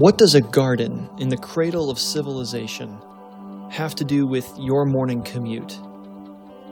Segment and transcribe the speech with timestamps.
[0.00, 2.98] What does a garden in the cradle of civilization
[3.70, 5.78] have to do with your morning commute,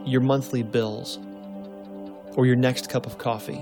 [0.03, 1.19] your monthly bills,
[2.35, 3.59] or your next cup of coffee?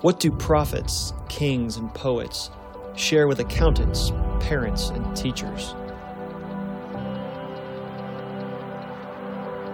[0.00, 2.48] What do prophets, kings, and poets
[2.96, 4.10] share with accountants,
[4.40, 5.74] parents, and teachers?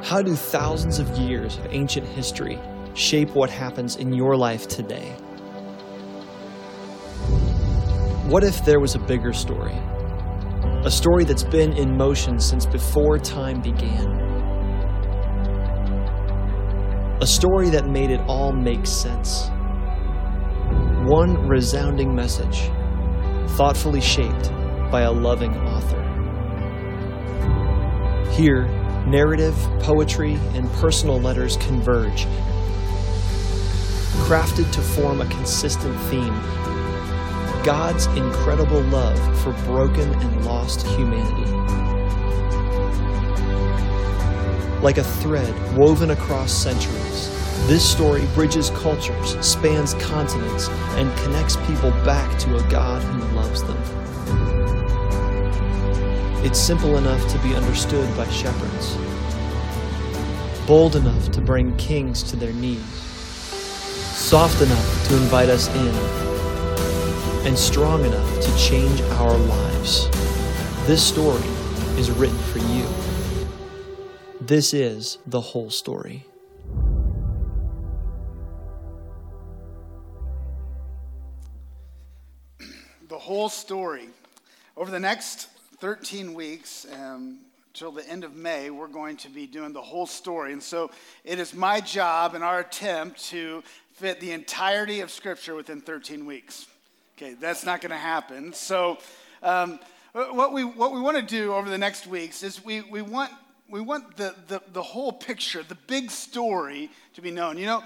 [0.03, 2.59] How do thousands of years of ancient history
[2.95, 5.15] shape what happens in your life today?
[8.31, 9.75] What if there was a bigger story?
[10.85, 14.07] A story that's been in motion since before time began.
[17.21, 19.49] A story that made it all make sense.
[21.09, 22.71] One resounding message,
[23.57, 24.53] thoughtfully shaped
[24.93, 26.01] by a loving author.
[28.31, 28.69] Here,
[29.09, 32.27] narrative, poetry, and personal letters converge,
[34.23, 36.70] crafted to form a consistent theme
[37.65, 41.51] God's incredible love for broken and lost humanity.
[44.81, 47.29] Like a thread woven across centuries,
[47.67, 53.63] this story bridges cultures, spans continents, and connects people back to a God who loves
[53.63, 53.77] them.
[56.43, 58.97] It's simple enough to be understood by shepherds,
[60.67, 62.81] bold enough to bring kings to their knees,
[64.17, 66.20] soft enough to invite us in,
[67.45, 70.11] and strong enough to change our lives.
[70.87, 71.49] This story
[71.99, 72.87] is written for you.
[74.43, 76.27] This is the whole story.
[83.09, 84.09] The whole story.
[84.77, 85.49] Over the next
[85.81, 87.39] 13 weeks, um,
[87.73, 90.53] till the end of May, we're going to be doing the whole story.
[90.53, 90.91] And so
[91.25, 96.27] it is my job and our attempt to fit the entirety of Scripture within 13
[96.27, 96.67] weeks.
[97.23, 98.55] Okay, that's not going to happen.
[98.55, 98.97] So,
[99.43, 99.79] um,
[100.13, 103.31] what we, what we want to do over the next weeks is we, we want,
[103.69, 107.59] we want the, the, the whole picture, the big story to be known.
[107.59, 107.85] You know,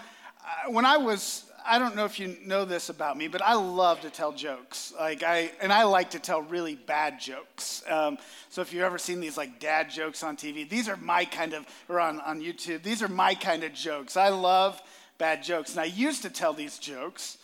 [0.68, 4.02] when I was I don't know if you know this about me, but I love
[4.02, 4.92] to tell jokes.
[4.96, 7.82] Like I, and I like to tell really bad jokes.
[7.88, 8.18] Um,
[8.50, 11.54] so if you've ever seen these like dad jokes on TV, these are my kind
[11.54, 14.16] of, or on, on YouTube, these are my kind of jokes.
[14.16, 14.80] I love
[15.18, 15.72] bad jokes.
[15.72, 17.38] And I used to tell these jokes.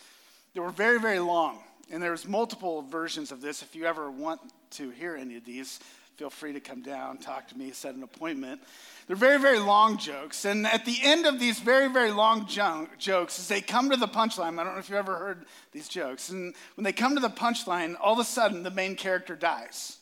[0.53, 1.59] They were very, very long.
[1.91, 3.61] And there's multiple versions of this.
[3.61, 4.39] If you ever want
[4.71, 5.79] to hear any of these,
[6.15, 8.61] feel free to come down, talk to me, set an appointment.
[9.07, 10.45] They're very, very long jokes.
[10.45, 14.07] And at the end of these very, very long jokes, as they come to the
[14.07, 17.21] punchline, I don't know if you've ever heard these jokes, and when they come to
[17.21, 19.97] the punchline, all of a sudden the main character dies.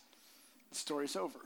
[0.71, 1.39] The story's over.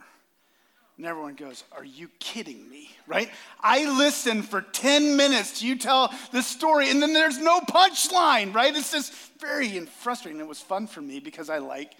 [0.96, 2.90] And everyone goes, Are you kidding me?
[3.06, 3.30] Right?
[3.60, 8.54] I listen for 10 minutes to you tell this story, and then there's no punchline,
[8.54, 8.74] right?
[8.74, 10.40] It's just very frustrating.
[10.40, 11.92] It was fun for me because I like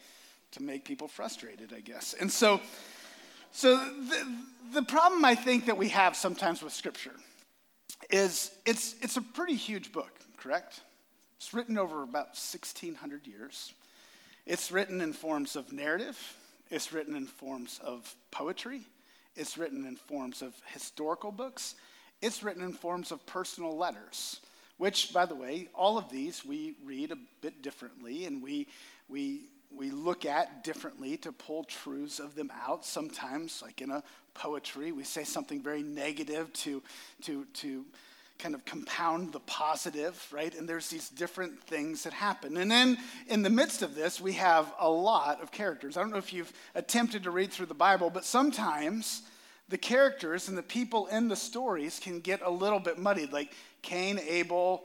[0.52, 2.14] to make people frustrated, I guess.
[2.18, 2.60] And so,
[3.52, 4.36] so the,
[4.72, 7.14] the problem I think that we have sometimes with Scripture
[8.10, 10.80] is it's, it's a pretty huge book, correct?
[11.36, 13.74] It's written over about 1,600 years.
[14.46, 16.18] It's written in forms of narrative,
[16.70, 18.82] it's written in forms of poetry,
[19.36, 21.74] it's written in forms of historical books,
[22.22, 24.40] it's written in forms of personal letters,
[24.78, 28.66] which, by the way, all of these we read a bit differently and we,
[29.08, 29.42] we
[29.76, 32.84] we look at differently to pull truths of them out.
[32.84, 34.02] Sometimes, like in a
[34.32, 36.82] poetry, we say something very negative to,
[37.22, 37.84] to, to
[38.38, 40.54] kind of compound the positive, right?
[40.56, 42.56] And there's these different things that happen.
[42.56, 45.96] And then in the midst of this, we have a lot of characters.
[45.96, 49.22] I don't know if you've attempted to read through the Bible, but sometimes
[49.68, 53.52] the characters and the people in the stories can get a little bit muddied, like
[53.82, 54.84] Cain, Abel,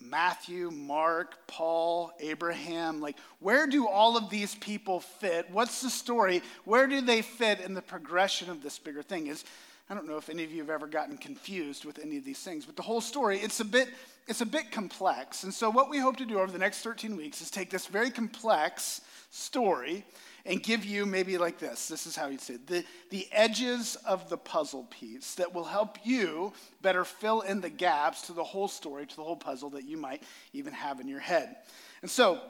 [0.00, 3.00] Matthew, Mark, Paul, Abraham.
[3.00, 5.50] Like, where do all of these people fit?
[5.50, 6.42] What's the story?
[6.64, 9.28] Where do they fit in the progression of this bigger thing?
[9.28, 9.44] Is
[9.90, 12.38] I don't know if any of you have ever gotten confused with any of these
[12.38, 13.88] things, but the whole story, it's a bit,
[14.26, 15.44] it's a bit complex.
[15.44, 17.86] And so what we hope to do over the next 13 weeks is take this
[17.86, 20.04] very complex story
[20.46, 21.88] and give you maybe like this.
[21.88, 25.64] This is how you say it the, the edges of the puzzle piece that will
[25.64, 29.70] help you better fill in the gaps to the whole story, to the whole puzzle
[29.70, 30.22] that you might
[30.54, 31.56] even have in your head.
[32.00, 32.40] And so,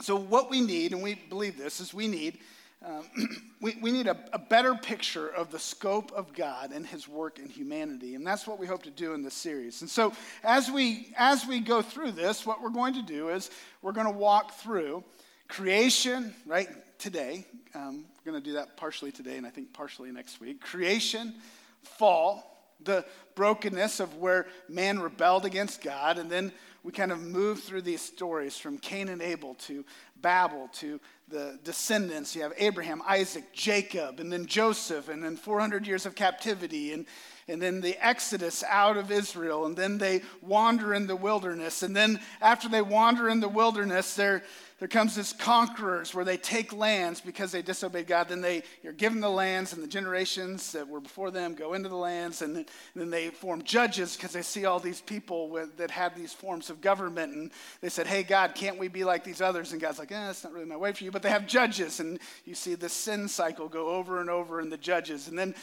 [0.00, 2.38] so what we need, and we believe this, is we need.
[2.84, 3.04] Um,
[3.60, 7.38] we, we need a, a better picture of the scope of God and his work
[7.38, 8.14] in humanity.
[8.14, 9.80] And that's what we hope to do in this series.
[9.80, 13.50] And so as we as we go through this, what we're going to do is
[13.82, 15.02] we're going to walk through
[15.48, 16.68] creation, right?
[17.04, 17.44] today.
[17.74, 20.62] Um, we're going to do that partially today and I think partially next week.
[20.62, 21.34] Creation,
[21.82, 23.04] fall, the
[23.34, 26.50] brokenness of where man rebelled against God, and then
[26.82, 29.84] we kind of move through these stories from Cain and Abel to
[30.20, 30.98] Babel to
[31.28, 32.36] the descendants.
[32.36, 37.06] You have Abraham, Isaac, Jacob, and then Joseph, and then 400 years of captivity, and,
[37.48, 41.82] and then the exodus out of Israel, and then they wander in the wilderness.
[41.82, 44.42] And then after they wander in the wilderness, they're
[44.80, 48.28] there comes this conquerors where they take lands because they disobeyed God.
[48.28, 51.88] Then they are given the lands, and the generations that were before them go into
[51.88, 52.66] the lands, and
[52.96, 56.70] then, they form judges because they see all these people with, that have these forms
[56.70, 59.98] of government, and they said, "Hey, God, can't we be like these others?" And God's
[60.00, 62.54] like, "Eh, that's not really my way for you." But they have judges, and you
[62.54, 65.54] see the sin cycle go over and over in the judges, and then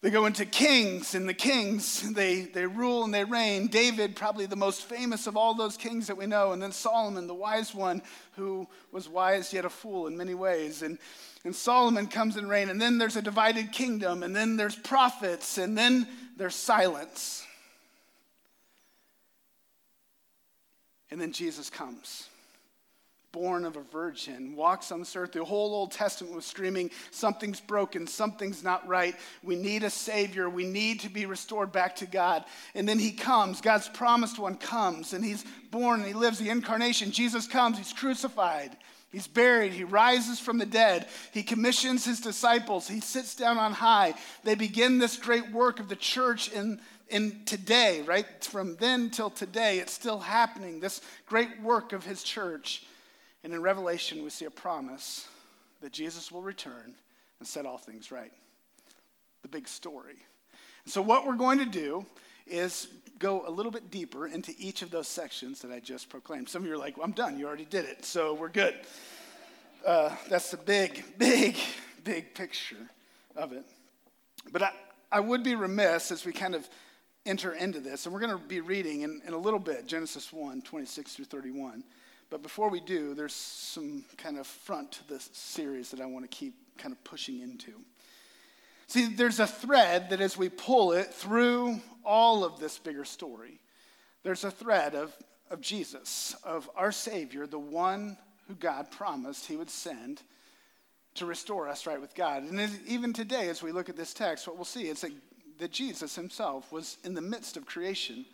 [0.00, 3.66] they go into kings, and the kings, they, they rule and they reign.
[3.66, 7.26] David, probably the most famous of all those kings that we know, and then Solomon,
[7.26, 8.02] the wise one,
[8.36, 10.82] who was wise yet a fool in many ways.
[10.82, 10.98] And,
[11.44, 15.58] and Solomon comes and reign, and then there's a divided kingdom, and then there's prophets,
[15.58, 16.06] and then
[16.36, 17.44] there's silence.
[21.10, 22.27] And then Jesus comes
[23.32, 25.32] born of a virgin, walks on this earth.
[25.32, 29.14] The whole Old Testament was screaming, something's broken, something's not right.
[29.42, 30.48] We need a Savior.
[30.48, 32.44] We need to be restored back to God.
[32.74, 36.50] And then He comes, God's promised one comes, and He's born and He lives the
[36.50, 37.10] incarnation.
[37.10, 38.76] Jesus comes, He's crucified.
[39.10, 39.72] He's buried.
[39.72, 41.08] He rises from the dead.
[41.32, 42.86] He commissions his disciples.
[42.86, 44.14] He sits down on high.
[44.44, 46.78] They begin this great work of the church in,
[47.08, 48.26] in today, right?
[48.44, 50.80] From then till today, it's still happening.
[50.80, 52.84] This great work of his church.
[53.48, 55.26] And in Revelation, we see a promise
[55.80, 56.92] that Jesus will return
[57.38, 58.30] and set all things right.
[59.40, 60.16] The big story.
[60.84, 62.04] So, what we're going to do
[62.46, 66.50] is go a little bit deeper into each of those sections that I just proclaimed.
[66.50, 67.38] Some of you are like, well, I'm done.
[67.38, 68.04] You already did it.
[68.04, 68.74] So, we're good.
[69.86, 71.56] Uh, that's the big, big,
[72.04, 72.90] big picture
[73.34, 73.64] of it.
[74.52, 74.72] But I,
[75.10, 76.68] I would be remiss as we kind of
[77.24, 80.34] enter into this, and we're going to be reading in, in a little bit Genesis
[80.34, 81.82] 1 26 through 31.
[82.30, 86.30] But before we do, there's some kind of front to this series that I want
[86.30, 87.72] to keep kind of pushing into.
[88.86, 93.60] See, there's a thread that as we pull it through all of this bigger story,
[94.22, 95.14] there's a thread of,
[95.50, 98.16] of Jesus, of our Savior, the one
[98.46, 100.22] who God promised he would send
[101.14, 102.44] to restore us right with God.
[102.44, 105.12] And even today, as we look at this text, what we'll see is that,
[105.58, 108.24] that Jesus himself was in the midst of creation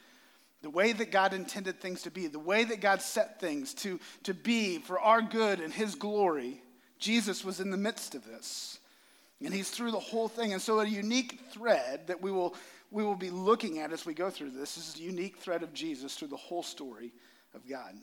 [0.64, 4.00] the way that God intended things to be, the way that God set things to,
[4.22, 6.62] to be for our good and His glory,
[6.98, 8.78] Jesus was in the midst of this.
[9.44, 10.54] And He's through the whole thing.
[10.54, 12.54] And so, a unique thread that we will,
[12.90, 15.74] we will be looking at as we go through this is a unique thread of
[15.74, 17.12] Jesus through the whole story
[17.54, 17.94] of God.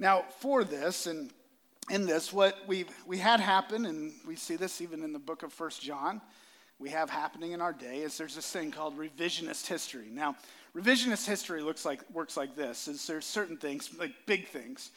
[0.00, 1.30] Now, for this, and
[1.90, 5.44] in this, what we we had happen, and we see this even in the book
[5.44, 6.20] of First John,
[6.80, 10.08] we have happening in our day, is there's this thing called revisionist history.
[10.10, 10.36] Now,
[10.76, 14.90] Revisionist history looks like, works like this is there's certain things, like big things.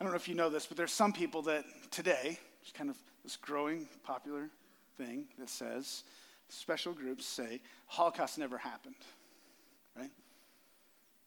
[0.00, 2.88] I don't know if you know this, but there's some people that today, it's kind
[2.88, 4.48] of this growing popular
[4.96, 6.04] thing that says,
[6.48, 8.94] special groups say, Holocaust never happened,
[9.96, 10.10] right?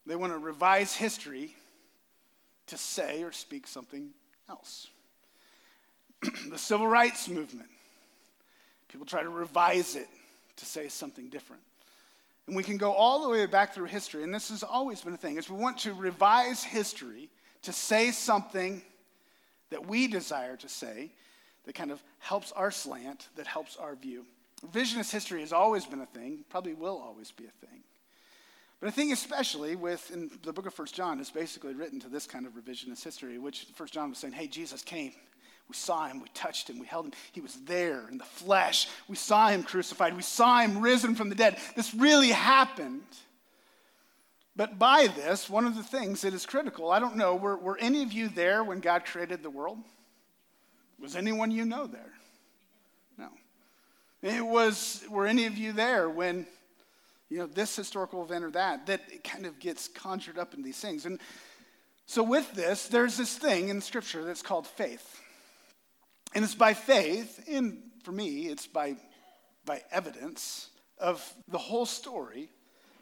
[0.06, 1.54] They want to revise history
[2.66, 4.10] to say or speak something
[4.48, 4.88] else.
[6.50, 7.68] the civil rights movement,
[8.88, 10.08] people try to revise it
[10.56, 11.62] to say something different.
[12.46, 15.14] And we can go all the way back through history, and this has always been
[15.14, 17.28] a thing, is we want to revise history
[17.62, 18.82] to say something
[19.70, 21.12] that we desire to say
[21.64, 24.26] that kind of helps our slant, that helps our view.
[24.66, 27.80] Revisionist history has always been a thing, probably will always be a thing.
[28.80, 32.08] But I think especially with, in the book of First John is basically written to
[32.08, 35.12] this kind of revisionist history, which First John was saying, hey, Jesus came.
[35.68, 37.12] We saw him, we touched him, we held him.
[37.32, 38.88] He was there in the flesh.
[39.08, 41.58] We saw him crucified, we saw him risen from the dead.
[41.76, 43.02] This really happened.
[44.54, 47.78] But by this, one of the things that is critical, I don't know, were, were
[47.78, 49.78] any of you there when God created the world?
[51.00, 52.12] Was anyone you know there?
[53.16, 53.28] No.
[54.20, 56.46] It was, were any of you there when,
[57.30, 60.62] you know, this historical event or that, that it kind of gets conjured up in
[60.62, 61.06] these things?
[61.06, 61.18] And
[62.04, 65.21] so with this, there's this thing in Scripture that's called faith.
[66.34, 68.96] And it's by faith, and for me, it's by,
[69.64, 72.48] by evidence of the whole story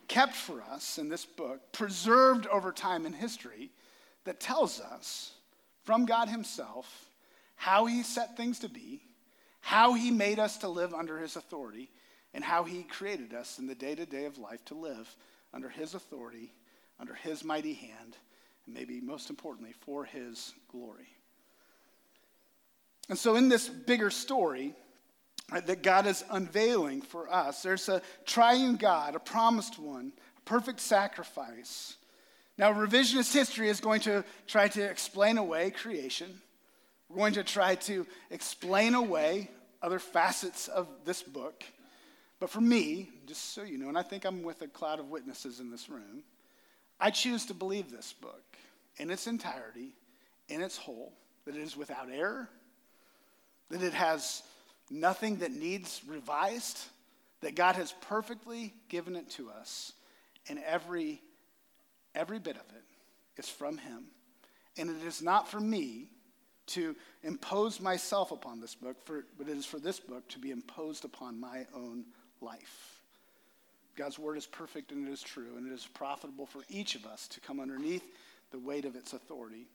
[0.08, 3.70] kept for us in this book, preserved over time in history,
[4.24, 5.32] that tells us
[5.84, 7.08] from God Himself
[7.54, 9.02] how He set things to be,
[9.60, 11.90] how He made us to live under His authority,
[12.34, 15.14] and how He created us in the day to day of life to live
[15.54, 16.52] under His authority,
[16.98, 18.16] under His mighty hand,
[18.66, 21.08] and maybe most importantly, for His glory.
[23.10, 24.72] And so, in this bigger story
[25.50, 30.78] that God is unveiling for us, there's a triune God, a promised one, a perfect
[30.78, 31.96] sacrifice.
[32.56, 36.40] Now, revisionist history is going to try to explain away creation.
[37.08, 39.50] We're going to try to explain away
[39.82, 41.64] other facets of this book.
[42.38, 45.10] But for me, just so you know, and I think I'm with a cloud of
[45.10, 46.22] witnesses in this room,
[47.00, 48.44] I choose to believe this book
[48.98, 49.96] in its entirety,
[50.48, 51.12] in its whole,
[51.44, 52.48] that it is without error,
[53.70, 54.42] that it has
[54.90, 56.78] nothing that needs revised,
[57.40, 59.92] that God has perfectly given it to us,
[60.48, 61.22] and every,
[62.14, 62.84] every bit of it
[63.38, 64.04] is from Him.
[64.76, 66.08] And it is not for me
[66.68, 70.50] to impose myself upon this book, for, but it is for this book to be
[70.50, 72.04] imposed upon my own
[72.40, 73.00] life.
[73.96, 77.06] God's word is perfect and it is true, and it is profitable for each of
[77.06, 78.04] us to come underneath
[78.50, 79.66] the weight of its authority.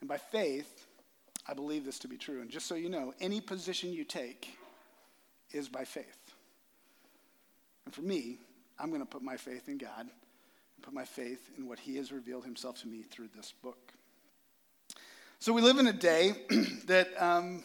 [0.00, 0.86] And by faith,
[1.48, 2.42] I believe this to be true.
[2.42, 4.58] And just so you know, any position you take
[5.52, 6.18] is by faith.
[7.86, 8.38] And for me,
[8.78, 10.10] I'm going to put my faith in God and
[10.82, 13.92] put my faith in what He has revealed Himself to me through this book.
[15.38, 16.32] So we live in a day
[16.86, 17.62] that um,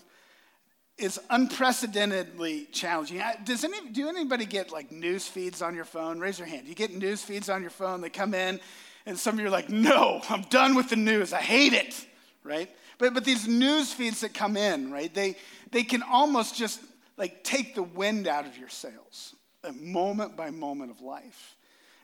[0.98, 3.22] is unprecedentedly challenging.
[3.44, 6.20] Does any, do anybody get like news feeds on your phone?
[6.20, 6.68] Raise your hand.
[6.68, 8.60] You get news feeds on your phone, they come in,
[9.06, 11.34] and some of you are like, no, I'm done with the news.
[11.34, 12.06] I hate it,
[12.44, 12.70] right?
[12.98, 15.36] But, but these news feeds that come in, right, they,
[15.72, 16.82] they can almost just
[17.18, 21.56] like take the wind out of your sails, uh, moment by moment of life.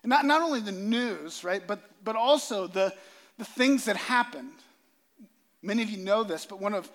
[0.04, 2.94] And not, not only the news, right, but, but also the,
[3.38, 4.54] the things that happened.
[5.62, 6.90] Many of you know this, but one of,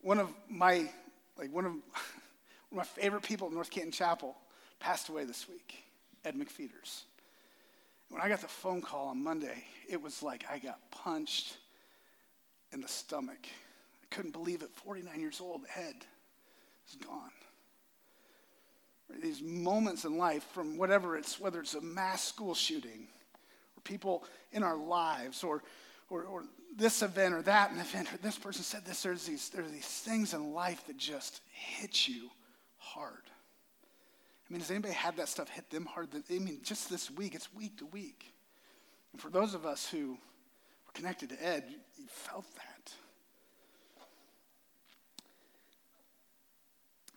[0.00, 0.88] one of my
[1.40, 1.82] like one of, one
[2.72, 4.36] of my favorite people at North Canton Chapel
[4.78, 5.82] passed away this week,
[6.24, 7.02] Ed McFeeters.
[8.10, 11.56] When I got the phone call on Monday, it was like I got punched
[12.72, 13.46] in the stomach.
[13.46, 14.70] I couldn't believe it.
[14.74, 15.94] 49 years old, Ed
[16.88, 17.30] is gone.
[19.22, 23.08] These moments in life, from whatever it's, whether it's a mass school shooting,
[23.76, 25.64] or people in our lives, or,
[26.08, 26.44] or, or
[26.76, 29.02] this event or that event, or this person said this.
[29.02, 32.30] There's these, there's these things in life that just hit you
[32.78, 33.22] hard.
[34.48, 36.08] I mean, has anybody had that stuff hit them hard?
[36.14, 38.32] I mean, just this week, it's week to week.
[39.12, 40.18] And for those of us who
[40.94, 42.92] connected to Ed, you, you felt that.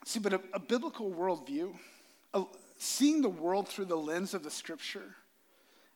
[0.05, 1.73] See, but a, a biblical worldview,
[2.33, 2.43] a,
[2.77, 5.15] seeing the world through the lens of the scripture,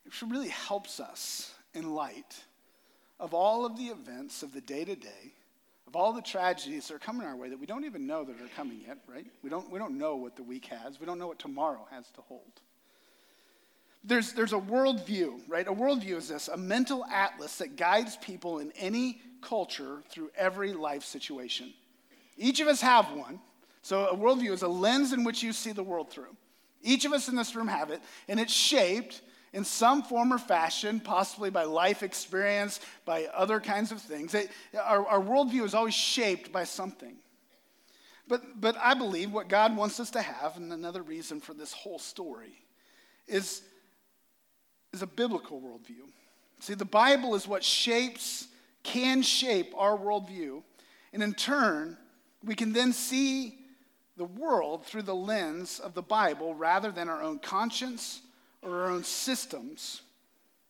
[0.05, 2.43] it really helps us in light
[3.19, 5.33] of all of the events of the day to day,
[5.87, 8.35] of all the tragedies that are coming our way that we don't even know that
[8.41, 9.25] are coming yet, right?
[9.43, 12.09] We don't, we don't know what the week has, we don't know what tomorrow has
[12.11, 12.61] to hold.
[14.07, 15.67] There's, there's a worldview, right?
[15.67, 20.71] A worldview is this a mental atlas that guides people in any culture through every
[20.71, 21.73] life situation.
[22.37, 23.39] Each of us have one.
[23.81, 26.35] So, a worldview is a lens in which you see the world through.
[26.81, 29.21] Each of us in this room have it, and it's shaped
[29.53, 34.33] in some form or fashion, possibly by life experience, by other kinds of things.
[34.33, 37.15] It, our, our worldview is always shaped by something.
[38.27, 41.73] But, but I believe what God wants us to have, and another reason for this
[41.73, 42.65] whole story,
[43.27, 43.61] is,
[44.97, 46.09] is a biblical worldview.
[46.59, 48.47] See, the Bible is what shapes,
[48.81, 50.63] can shape our worldview.
[51.13, 51.97] And in turn,
[52.43, 53.59] we can then see
[54.17, 58.21] the world through the lens of the Bible rather than our own conscience
[58.63, 60.01] or our own systems,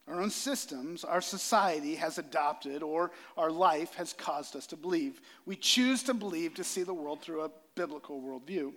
[0.10, 5.22] our own systems, our society has adopted or our life has caused us to believe.
[5.46, 8.74] We choose to believe to see the world through a biblical worldview.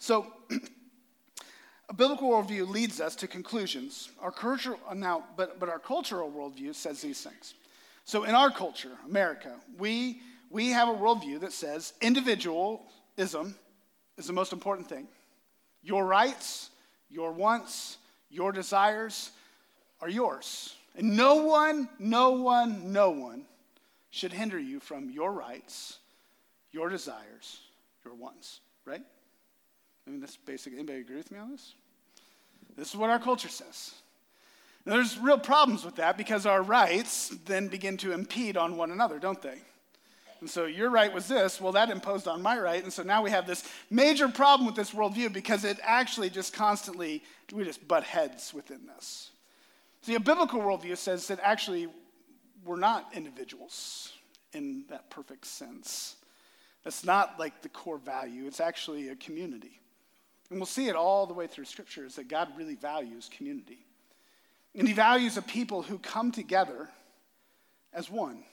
[0.00, 0.26] So,
[1.88, 4.10] a biblical worldview leads us to conclusions.
[4.20, 7.54] Our culture, uh, now, but, but our cultural worldview says these things.
[8.04, 13.56] So, in our culture, America, we, we have a worldview that says individualism
[14.16, 15.06] is the most important thing.
[15.82, 16.70] Your rights,
[17.10, 17.98] your wants,
[18.30, 19.30] your desires
[20.00, 20.74] are yours.
[20.96, 23.44] And no one, no one, no one
[24.10, 25.98] should hinder you from your rights,
[26.72, 27.60] your desires,
[28.04, 29.02] your wants, right?
[30.06, 30.74] I mean, that's basic.
[30.74, 31.74] Anybody agree with me on this?
[32.76, 33.92] This is what our culture says.
[34.84, 38.92] Now, there's real problems with that because our rights then begin to impede on one
[38.92, 39.58] another, don't they?
[40.40, 41.60] And so your right was this.
[41.60, 42.82] Well, that imposed on my right.
[42.82, 46.52] And so now we have this major problem with this worldview because it actually just
[46.52, 49.30] constantly, we just butt heads within this.
[50.02, 51.88] See, a biblical worldview says that actually
[52.64, 54.12] we're not individuals
[54.52, 56.16] in that perfect sense.
[56.84, 59.80] That's not like the core value, it's actually a community.
[60.50, 63.84] And we'll see it all the way through Scripture is that God really values community.
[64.74, 66.88] And He values a people who come together
[67.92, 68.44] as one.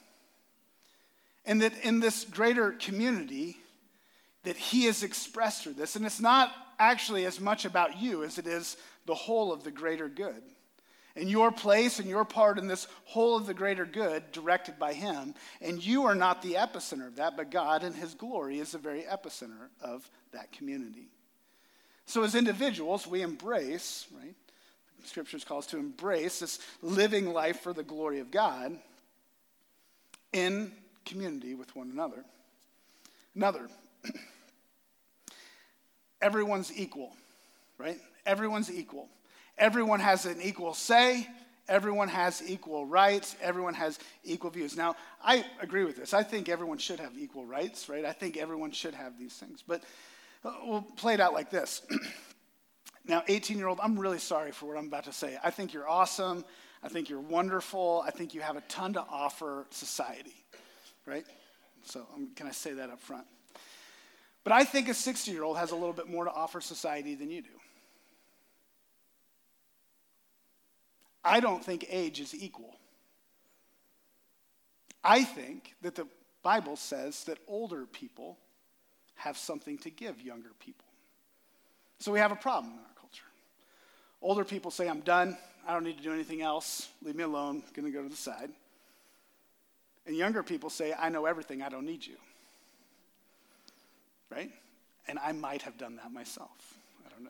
[1.45, 3.57] And that in this greater community,
[4.43, 5.95] that he has expressed through this.
[5.95, 9.71] And it's not actually as much about you as it is the whole of the
[9.71, 10.41] greater good.
[11.15, 14.93] and your place and your part in this whole of the greater good directed by
[14.93, 15.35] Him.
[15.61, 18.79] And you are not the epicenter of that, but God and His glory is the
[18.79, 21.09] very epicenter of that community.
[22.05, 24.35] So, as individuals, we embrace, right?
[25.05, 28.77] Scriptures call us to embrace this living life for the glory of God
[30.31, 30.71] in
[31.05, 32.23] community with one another.
[33.35, 33.67] Another,
[36.21, 37.13] everyone's equal,
[37.77, 37.99] right?
[38.25, 39.09] Everyone's equal.
[39.57, 41.27] Everyone has an equal say.
[41.67, 43.35] Everyone has equal rights.
[43.41, 44.75] Everyone has equal views.
[44.75, 46.13] Now, I agree with this.
[46.13, 48.03] I think everyone should have equal rights, right?
[48.03, 49.63] I think everyone should have these things.
[49.65, 49.81] But
[50.43, 51.81] we'll play it out like this.
[53.05, 55.37] now, 18 year old, I'm really sorry for what I'm about to say.
[55.43, 56.43] I think you're awesome.
[56.83, 58.03] I think you're wonderful.
[58.05, 60.35] I think you have a ton to offer society,
[61.05, 61.25] right?
[61.83, 63.25] So, um, can I say that up front?
[64.43, 67.15] But I think a 60 year old has a little bit more to offer society
[67.15, 67.49] than you do.
[71.23, 72.75] I don't think age is equal.
[75.03, 76.07] I think that the
[76.43, 78.37] Bible says that older people
[79.23, 80.85] have something to give younger people.
[81.99, 83.23] So we have a problem in our culture.
[84.21, 85.37] Older people say, I'm done.
[85.65, 86.89] I don't need to do anything else.
[87.01, 87.63] Leave me alone.
[87.65, 88.49] I'm going to go to the side.
[90.05, 91.61] And younger people say, I know everything.
[91.61, 92.15] I don't need you.
[94.29, 94.51] Right?
[95.07, 96.75] And I might have done that myself.
[97.05, 97.29] I don't know.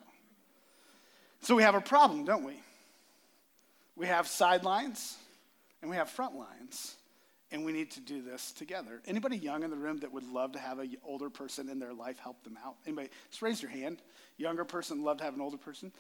[1.41, 2.55] So we have a problem, don't we?
[3.95, 5.17] We have sidelines
[5.81, 6.95] and we have front lines,
[7.53, 8.99] and we need to do this together.
[9.05, 11.93] Anybody young in the room that would love to have an older person in their
[11.93, 12.75] life help them out?
[12.85, 13.09] Anybody?
[13.29, 14.01] Just raise your hand.
[14.37, 15.91] Younger person, love to have an older person.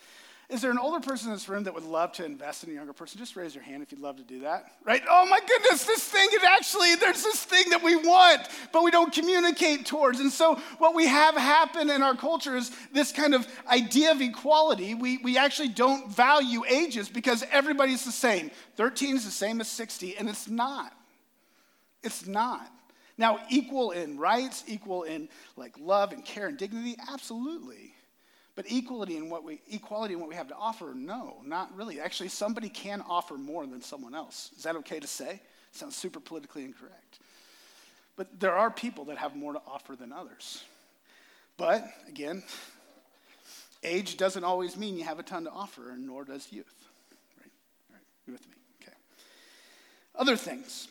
[0.49, 2.73] Is there an older person in this room that would love to invest in a
[2.73, 3.19] younger person?
[3.19, 4.65] Just raise your hand if you'd love to do that.
[4.83, 5.03] Right?
[5.07, 8.89] Oh my goodness, this thing is actually, there's this thing that we want, but we
[8.89, 10.19] don't communicate towards.
[10.19, 14.21] And so, what we have happen in our culture is this kind of idea of
[14.21, 14.95] equality.
[14.95, 18.49] We, we actually don't value ages because everybody's the same.
[18.75, 20.93] 13 is the same as 60, and it's not.
[22.03, 22.69] It's not.
[23.17, 27.93] Now, equal in rights, equal in like love and care and dignity, absolutely.
[28.55, 31.99] But equality in what we equality in what we have to offer, no, not really.
[31.99, 34.51] Actually, somebody can offer more than someone else.
[34.57, 35.41] Is that okay to say?
[35.71, 37.19] Sounds super politically incorrect.
[38.15, 40.63] But there are people that have more to offer than others.
[41.57, 42.43] But again,
[43.83, 46.75] age doesn't always mean you have a ton to offer, nor does youth.
[47.39, 47.51] Right?
[47.89, 48.55] All right, you with me?
[48.83, 48.93] Okay.
[50.15, 50.87] Other things.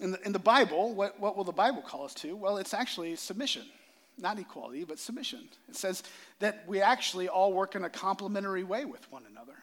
[0.00, 2.36] In the, in the Bible, what, what will the Bible call us to?
[2.36, 3.64] Well, it's actually submission
[4.18, 5.48] not equality, but submission.
[5.68, 6.02] It says
[6.38, 9.54] that we actually all work in a complementary way with one another.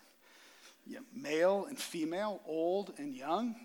[0.85, 3.55] Yeah, male and female, old and young,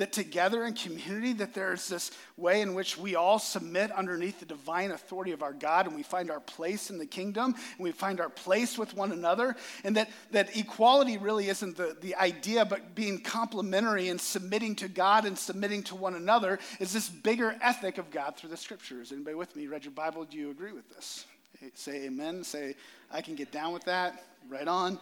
[0.00, 4.46] that together in community that there's this way in which we all submit underneath the
[4.46, 7.92] divine authority of our god and we find our place in the kingdom and we
[7.92, 12.64] find our place with one another and that, that equality really isn't the, the idea
[12.64, 17.54] but being complementary and submitting to god and submitting to one another is this bigger
[17.60, 19.12] ethic of god through the scriptures.
[19.12, 20.24] Anybody with me read your bible?
[20.24, 21.26] Do you agree with this?
[21.74, 22.42] Say amen.
[22.42, 22.74] Say
[23.10, 24.24] i can get down with that.
[24.48, 24.98] Right on.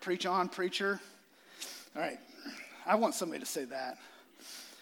[0.00, 0.98] Preach on preacher.
[1.94, 2.18] All right.
[2.86, 3.98] I want somebody to say that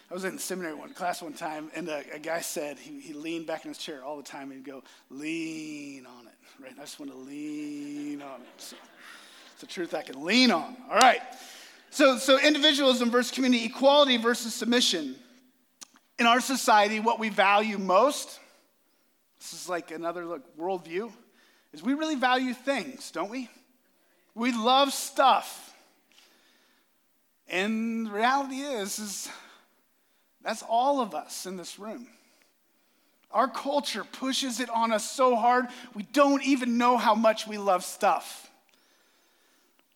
[0.09, 3.11] I was in seminary one class one time, and a, a, guy said he, he
[3.11, 6.71] leaned back in his chair all the time and he'd go, lean on it, right?
[6.77, 8.47] I just want to lean on it.
[8.57, 8.77] So
[9.51, 10.77] it's the truth I can lean on.
[10.89, 11.21] All right.
[11.89, 15.15] So, so individualism versus community, equality versus submission.
[16.19, 18.39] In our society, what we value most,
[19.39, 21.11] this is like another look, worldview,
[21.73, 23.49] is we really value things, don't we?
[24.35, 25.75] We love stuff.
[27.49, 29.29] And the reality is, is
[30.47, 32.07] that's all of us in this room.
[33.31, 37.57] Our culture pushes it on us so hard, we don't even know how much we
[37.57, 38.49] love stuff.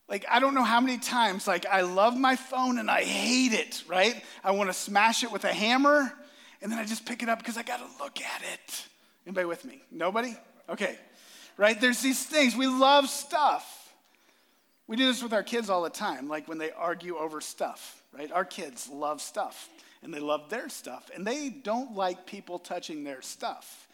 [0.10, 3.54] Like, I don't know how many times, like, I love my phone and I hate
[3.54, 4.22] it, right?
[4.44, 6.12] I want to smash it with a hammer,
[6.62, 8.86] and then I just pick it up because I got to look at it.
[9.26, 9.82] Anybody with me?
[9.90, 10.36] Nobody?
[10.68, 10.98] Okay.
[11.56, 11.80] Right?
[11.80, 12.58] There's these things.
[12.58, 13.94] We love stuff.
[14.86, 18.04] We do this with our kids all the time, like when they argue over stuff,
[18.12, 18.30] right?
[18.34, 19.70] Our kids love stuff
[20.04, 23.88] and they love their stuff, and they don't like people touching their stuff.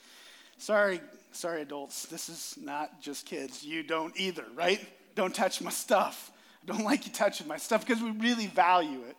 [0.58, 3.64] Sorry, sorry, adults, this is not just kids.
[3.64, 4.86] You don't either, right?
[5.16, 6.32] Don't touch my stuff.
[6.64, 9.18] I don't like you touching my stuff because we really value it.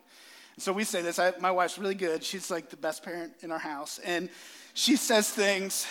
[0.59, 1.18] so we say this.
[1.18, 2.24] I, my wife's really good.
[2.24, 4.29] She's like the best parent in our house, and
[4.74, 5.87] she says things.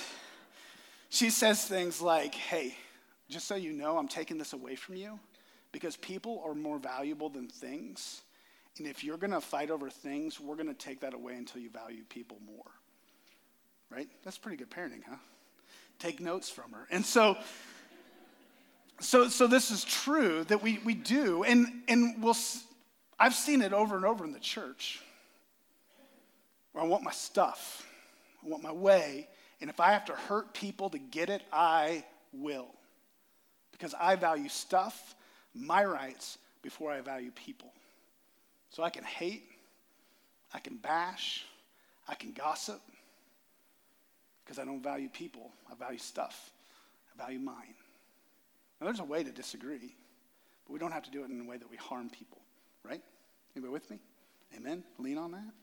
[1.09, 2.75] She says things like, "Hey,
[3.29, 5.19] just so you know, I'm taking this away from you
[5.71, 8.21] because people are more valuable than things."
[8.79, 11.61] And if you're going to fight over things, we're going to take that away until
[11.61, 12.71] you value people more.
[13.89, 14.09] Right?
[14.23, 15.15] That's pretty good parenting, huh?
[15.99, 16.87] Take notes from her.
[16.91, 17.37] And so
[18.99, 22.35] so, so this is true that we, we do, and, and we'll,
[23.19, 25.01] I've seen it over and over in the church
[26.75, 27.87] I want my stuff,
[28.45, 29.27] I want my way,
[29.61, 32.67] and if I have to hurt people to get it, I will.
[33.71, 35.15] Because I value stuff,
[35.55, 37.73] my rights, before I value people.
[38.77, 39.41] So I can hate,
[40.53, 41.45] I can bash,
[42.07, 42.79] I can gossip,
[44.45, 45.49] because I don't value people.
[45.67, 46.51] I value stuff,
[47.11, 47.73] I value mine.
[48.79, 49.95] Now, there's a way to disagree,
[50.67, 52.37] but we don't have to do it in a way that we harm people,
[52.83, 53.01] right?
[53.55, 53.97] Anybody with me?
[54.55, 54.83] Amen?
[54.99, 55.53] Lean on that.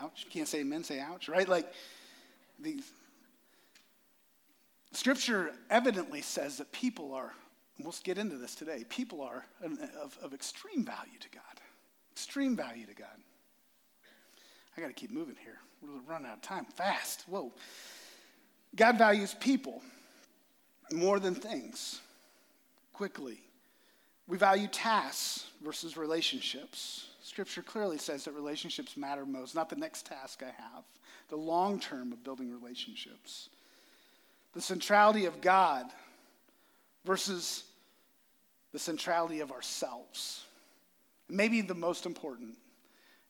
[0.00, 0.24] Ouch.
[0.30, 1.46] Can't say amen, say ouch, right?
[1.46, 1.70] Like,
[2.58, 2.92] these.
[4.92, 7.34] Scripture evidently says that people are,
[7.78, 11.61] we'll get into this today, people are of, of extreme value to God.
[12.12, 13.08] Extreme value to God.
[14.76, 15.58] I got to keep moving here.
[15.82, 17.24] We're running out of time fast.
[17.26, 17.52] Whoa.
[18.76, 19.82] God values people
[20.92, 22.00] more than things
[22.92, 23.40] quickly.
[24.28, 27.08] We value tasks versus relationships.
[27.22, 30.84] Scripture clearly says that relationships matter most, not the next task I have,
[31.28, 33.48] the long term of building relationships.
[34.54, 35.86] The centrality of God
[37.04, 37.64] versus
[38.72, 40.44] the centrality of ourselves.
[41.32, 42.58] Maybe the most important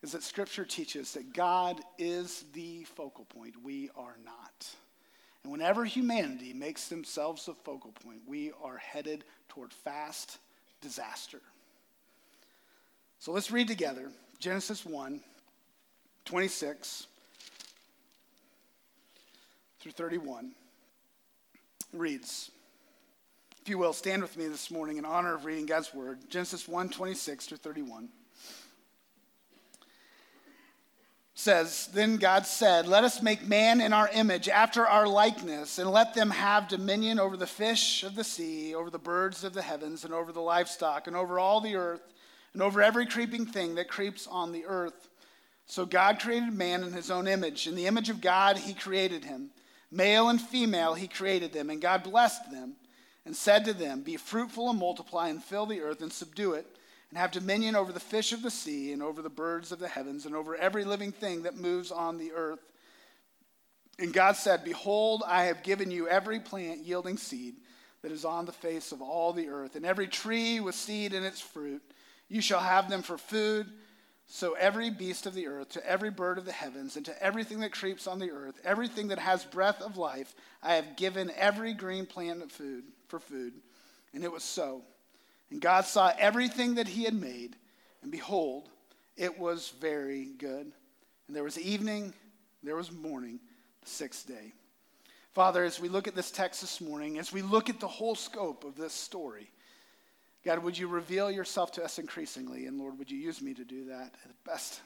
[0.03, 3.55] is that Scripture teaches that God is the focal point.
[3.63, 4.69] We are not.
[5.45, 10.39] And whenever humanity makes themselves the focal point, we are headed toward fast
[10.81, 11.41] disaster.
[13.21, 14.11] So let's read together
[14.41, 15.21] Genesis 1
[16.25, 17.07] 26
[19.79, 20.51] through 31.
[21.93, 22.51] Reads,
[23.63, 26.19] if you will, stand with me this morning in honor of reading God's word.
[26.29, 28.09] Genesis 1 26 through 31.
[31.35, 35.89] says, Then God said, Let us make man in our image, after our likeness, and
[35.93, 39.63] let them have dominion over the fish of the sea, over the birds of the
[39.63, 42.03] heavens, and over the livestock, and over all the earth,
[42.55, 45.09] and over every creeping thing that creeps on the earth.
[45.67, 47.69] So God created man in his own image.
[47.69, 49.51] In the image of God, he created him.
[49.93, 51.71] Male and female, he created them.
[51.71, 52.75] And God blessed them
[53.25, 56.67] and said to them, Be fruitful and multiply, and fill the earth and subdue it
[57.13, 59.87] and have dominion over the fish of the sea, and over the birds of the
[59.87, 62.61] heavens, and over every living thing that moves on the earth.
[63.99, 67.57] And God said, Behold, I have given you every plant yielding seed
[68.01, 71.23] that is on the face of all the earth, and every tree with seed in
[71.23, 71.83] its fruit.
[72.31, 73.67] You shall have them for food.
[74.27, 77.61] So every beast of the earth, to every bird of the heavens, and to everything
[77.61, 81.75] that creeps on the earth, everything that has breath of life, I have given every
[81.75, 83.53] green plant food for food.
[84.15, 84.81] And it was so.
[85.51, 87.57] And God saw everything that he had made,
[88.03, 88.71] and behold,
[89.19, 90.73] it was very good.
[91.29, 92.15] And there was evening,
[92.63, 93.39] there was morning,
[93.83, 94.55] the sixth day.
[95.35, 98.15] Father, as we look at this text this morning, as we look at the whole
[98.15, 99.51] scope of this story,
[100.43, 102.65] God, would you reveal yourself to us increasingly?
[102.65, 104.81] And Lord, would you use me to do that the best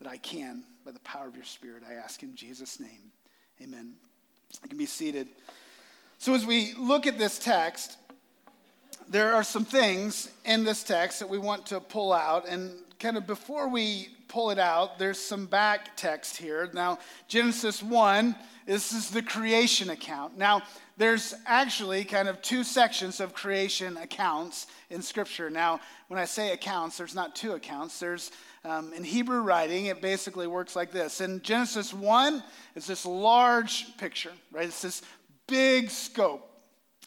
[0.00, 1.84] that I can by the power of your Spirit?
[1.88, 3.12] I ask in Jesus' name.
[3.62, 3.94] Amen.
[4.62, 5.28] I can be seated.
[6.18, 7.98] So, as we look at this text,
[9.08, 12.48] there are some things in this text that we want to pull out.
[12.48, 16.68] And kind of before we pull it out, there's some back text here.
[16.72, 16.98] Now,
[17.28, 18.34] Genesis 1,
[18.66, 20.36] this is the creation account.
[20.36, 20.62] Now,
[20.96, 25.50] there's actually kind of two sections of creation accounts in Scripture.
[25.50, 28.00] Now, when I say accounts, there's not two accounts.
[28.00, 28.32] There's
[28.66, 31.20] um, in Hebrew writing, it basically works like this.
[31.20, 32.42] In Genesis 1,
[32.74, 34.66] it's this large picture, right?
[34.66, 35.02] It's this
[35.46, 36.50] big scope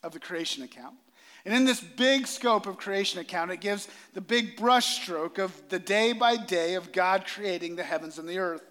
[0.04, 0.96] of the creation account.
[1.46, 5.80] And in this big scope of creation account, it gives the big brushstroke of the
[5.80, 8.64] day by day of God creating the heavens and the earth.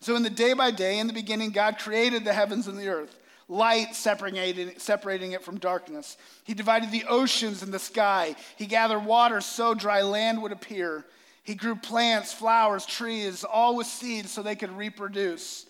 [0.00, 2.88] So, in the day by day, in the beginning, God created the heavens and the
[2.88, 6.16] earth, light separating, separating it from darkness.
[6.44, 8.36] He divided the oceans and the sky.
[8.56, 11.04] He gathered water so dry land would appear.
[11.42, 15.66] He grew plants, flowers, trees, all with seeds so they could reproduce.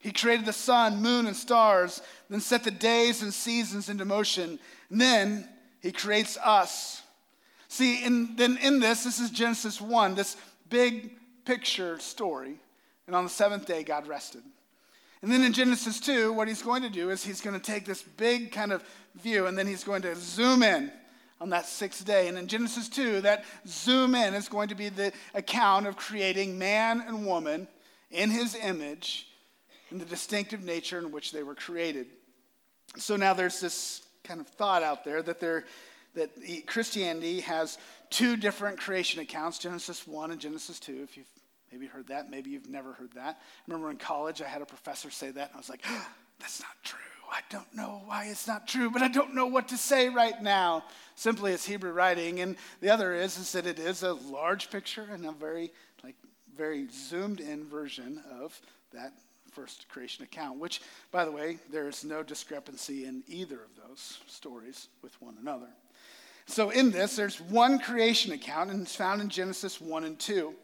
[0.00, 4.58] He created the sun, moon, and stars, then set the days and seasons into motion.
[4.88, 5.48] And then
[5.82, 7.02] he creates us.
[7.68, 10.36] See, in, then in this, this is Genesis 1, this
[10.70, 11.12] big
[11.44, 12.58] picture story.
[13.06, 14.42] And on the seventh day, God rested.
[15.22, 17.84] And then in Genesis 2, what he's going to do is he's going to take
[17.84, 18.82] this big kind of
[19.16, 20.90] view and then he's going to zoom in
[21.42, 22.28] on that sixth day.
[22.28, 26.58] And in Genesis 2, that zoom in is going to be the account of creating
[26.58, 27.68] man and woman
[28.10, 29.29] in his image
[29.90, 32.06] in the distinctive nature in which they were created.
[32.96, 35.64] So now there's this kind of thought out there that there
[36.14, 36.30] that
[36.66, 37.78] Christianity has
[38.10, 41.02] two different creation accounts, Genesis 1 and Genesis 2.
[41.04, 41.28] If you've
[41.70, 43.38] maybe heard that, maybe you've never heard that.
[43.38, 45.84] I remember in college I had a professor say that, and I was like,
[46.40, 46.98] that's not true.
[47.32, 50.42] I don't know why it's not true, but I don't know what to say right
[50.42, 50.82] now.
[51.14, 52.40] Simply it's Hebrew writing.
[52.40, 55.70] And the other is, is that it is a large picture and a very,
[56.02, 56.16] like,
[56.56, 58.60] very zoomed in version of
[58.92, 59.12] that
[59.50, 64.18] first creation account, which, by the way, there is no discrepancy in either of those
[64.26, 65.68] stories with one another.
[66.46, 70.54] So in this, there's one creation account, and it's found in Genesis 1 and 2.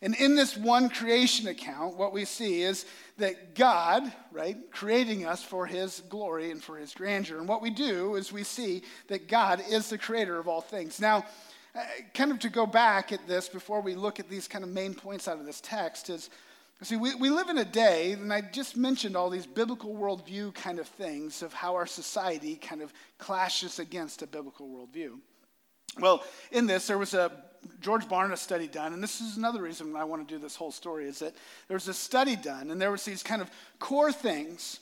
[0.00, 5.42] And in this one creation account, what we see is that God, right, creating us
[5.42, 7.38] for his glory and for his grandeur.
[7.38, 11.00] And what we do is we see that God is the creator of all things.
[11.00, 11.24] Now,
[11.74, 11.82] uh,
[12.14, 14.94] kind of to go back at this before we look at these kind of main
[14.94, 16.30] points out of this text is
[16.84, 20.54] see, we, we live in a day, and I just mentioned all these biblical worldview
[20.54, 25.18] kind of things of how our society kind of clashes against a biblical worldview.
[25.98, 27.32] Well, in this, there was a
[27.80, 30.70] George Barna study done, and this is another reason I want to do this whole
[30.70, 31.34] story, is that
[31.66, 34.78] there was a study done, and there was these kind of core things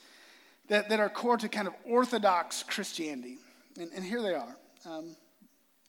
[0.69, 3.39] that, that are core to kind of orthodox Christianity.
[3.79, 4.57] And, and here they are.
[4.85, 5.17] Um,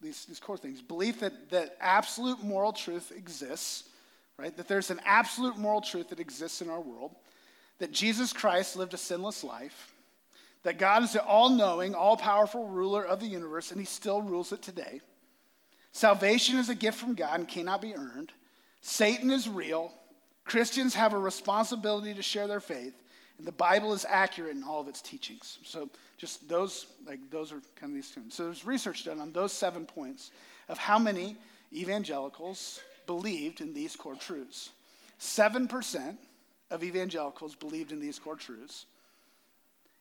[0.01, 0.81] these, these core things.
[0.81, 3.89] Belief that, that absolute moral truth exists,
[4.38, 4.56] right?
[4.56, 7.15] That there's an absolute moral truth that exists in our world.
[7.80, 9.93] That Jesus Christ lived a sinless life.
[10.63, 14.21] That God is the all knowing, all powerful ruler of the universe, and he still
[14.21, 15.02] rules it today
[15.97, 18.32] Salvation is a gift from God and cannot be earned.
[18.82, 19.91] Satan is real.
[20.45, 22.93] Christians have a responsibility to share their faith,
[23.39, 25.58] and the Bible is accurate in all of its teachings.
[25.63, 28.21] So, just those, like those are kind of these two.
[28.30, 30.30] So, there's research done on those seven points
[30.69, 31.36] of how many
[31.73, 34.69] evangelicals believed in these core truths.
[35.17, 36.19] Seven percent
[36.69, 38.85] of evangelicals believed in these core truths,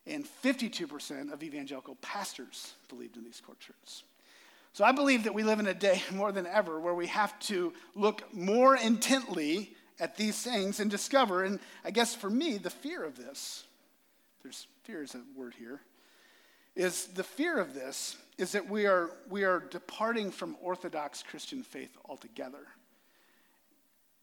[0.07, 4.05] and 52% of evangelical pastors believed in these core truths.
[4.73, 7.39] So I believe that we live in a day more than ever where we have
[7.41, 12.71] to look more intently at these things and discover, and I guess for me, the
[12.71, 13.65] fear of this,
[14.43, 15.81] there's fear is a word here,
[16.75, 21.63] is the fear of this is that we are, we are departing from Orthodox Christian
[21.63, 22.67] faith altogether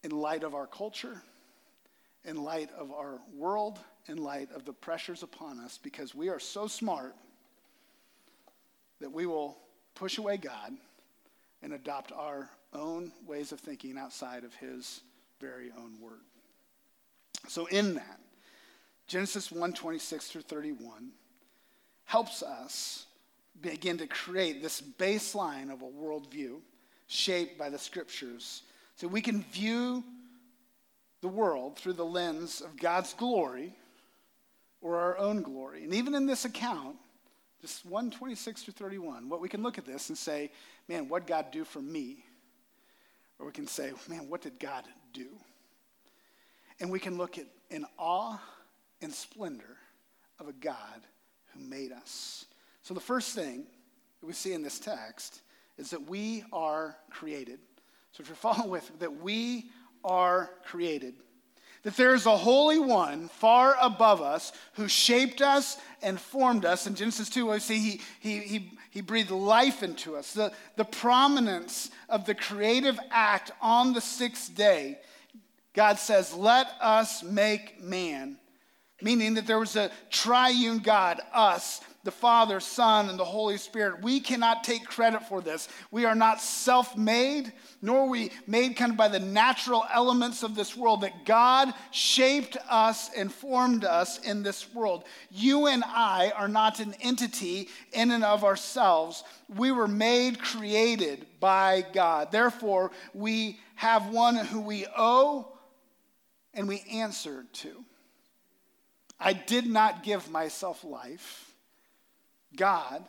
[0.04, 1.22] in light of our culture,
[2.26, 6.40] in light of our world, in light of the pressures upon us, because we are
[6.40, 7.16] so smart
[9.00, 9.58] that we will
[9.96, 10.74] push away God
[11.62, 15.02] and adopt our own ways of thinking outside of his
[15.40, 16.22] very own word.
[17.48, 18.20] So in that,
[19.08, 21.10] Genesis 1 26 through 31
[22.06, 23.06] helps us
[23.62, 26.60] begin to create this baseline of a worldview
[27.08, 28.64] shaped by the scriptures.
[28.96, 30.04] So we can view
[31.22, 33.76] the world through the lens of God's glory
[34.82, 35.84] or our own glory.
[35.84, 36.98] And even in this account,
[37.62, 39.30] just 126 to 31.
[39.30, 40.52] What we can look at this and say,
[40.90, 42.26] man, what God do for me?
[43.40, 45.28] Or we can say, man, what did God do?
[46.82, 48.38] And we can look at in awe
[49.02, 49.78] and splendor
[50.40, 51.08] of a God
[51.54, 52.46] who made us.
[52.82, 53.66] So the first thing
[54.20, 55.42] that we see in this text
[55.78, 57.60] is that we are created.
[58.14, 59.70] So if you're following with that we
[60.04, 61.16] are created
[61.84, 66.88] that there is a holy one far above us who shaped us and formed us.
[66.88, 70.34] In Genesis 2, we see he, he, he, he breathed life into us.
[70.34, 74.98] The, the prominence of the creative act on the sixth day,
[75.74, 78.38] God says, Let us make man.
[79.02, 84.02] Meaning that there was a triune God, us, the Father, Son, and the Holy Spirit.
[84.02, 85.70] We cannot take credit for this.
[85.90, 90.44] We are not self made, nor are we made kind of by the natural elements
[90.44, 95.06] of this world, that God shaped us and formed us in this world.
[95.32, 99.24] You and I are not an entity in and of ourselves.
[99.48, 102.32] We were made, created by God.
[102.32, 105.48] Therefore, we have one who we owe
[106.54, 107.86] and we answer to.
[109.20, 111.53] I did not give myself life.
[112.56, 113.04] God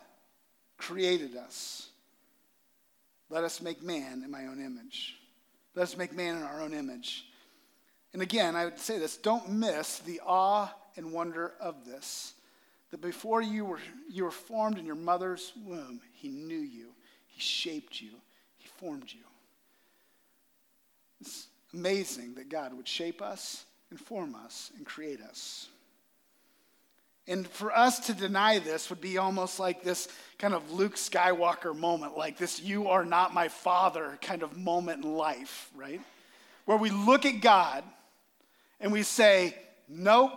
[0.77, 1.89] created us.
[3.29, 5.15] Let us make man in my own image.
[5.73, 7.25] Let us make man in our own image.
[8.13, 12.33] And again, I would say this don't miss the awe and wonder of this.
[12.91, 13.79] That before you were,
[14.09, 16.93] you were formed in your mother's womb, he knew you,
[17.27, 18.11] he shaped you,
[18.57, 19.23] he formed you.
[21.19, 25.67] It's amazing that God would shape us and form us and create us.
[27.27, 30.07] And for us to deny this would be almost like this
[30.37, 35.03] kind of Luke Skywalker moment, like this you are not my father kind of moment
[35.03, 36.01] in life, right?
[36.65, 37.83] Where we look at God
[38.79, 39.55] and we say,
[39.89, 40.33] nope,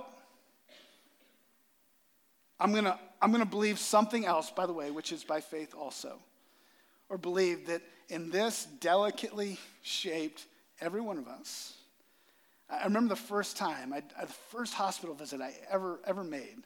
[2.59, 5.41] I'm going to I'm going to believe something else, by the way, which is by
[5.41, 6.19] faith also.
[7.09, 10.47] Or believe that in this delicately shaped
[10.81, 11.75] every one of us.
[12.71, 16.59] I remember the first time, I, the first hospital visit I ever, ever made.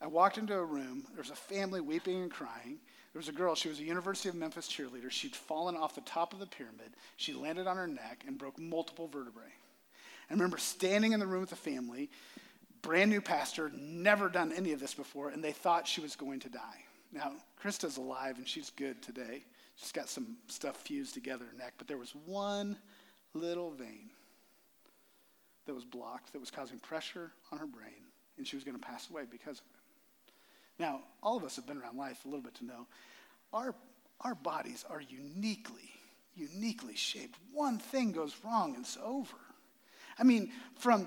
[0.00, 1.04] I walked into a room.
[1.12, 2.78] There was a family weeping and crying.
[3.12, 3.54] There was a girl.
[3.54, 5.10] She was a University of Memphis cheerleader.
[5.10, 6.92] She'd fallen off the top of the pyramid.
[7.16, 9.42] She landed on her neck and broke multiple vertebrae.
[10.30, 12.08] I remember standing in the room with the family,
[12.82, 16.38] brand new pastor, never done any of this before, and they thought she was going
[16.40, 16.84] to die.
[17.12, 19.42] Now, Krista's alive and she's good today.
[19.74, 22.76] She's got some stuff fused together in her neck, but there was one
[23.34, 24.10] little vein
[25.66, 28.04] that was blocked that was causing pressure on her brain,
[28.38, 29.79] and she was going to pass away because of it.
[30.80, 32.86] Now, all of us have been around life a little bit to know
[33.52, 33.74] our,
[34.22, 35.90] our bodies are uniquely,
[36.34, 37.36] uniquely shaped.
[37.52, 39.36] One thing goes wrong and it's over.
[40.18, 41.06] I mean, from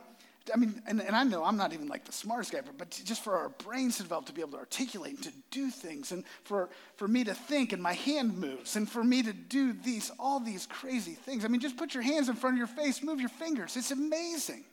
[0.54, 3.02] I mean, and, and I know I'm not even like the smartest guy, but, but
[3.06, 6.12] just for our brains to develop to be able to articulate and to do things,
[6.12, 9.72] and for, for me to think and my hand moves, and for me to do
[9.72, 11.46] these, all these crazy things.
[11.46, 13.78] I mean, just put your hands in front of your face, move your fingers.
[13.78, 14.66] It's amazing,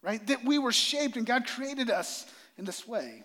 [0.00, 0.26] right?
[0.28, 2.24] That we were shaped and God created us
[2.56, 3.22] in this way.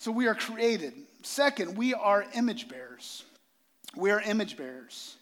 [0.00, 0.94] So we are created.
[1.22, 3.22] Second, we are image bearers.
[3.94, 5.16] We are image bearers.